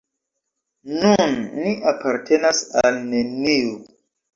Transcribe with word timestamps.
Nun 1.01 1.37
ni 1.59 1.75
apartenas 1.95 2.67
al 2.85 3.03
neniu. 3.15 3.75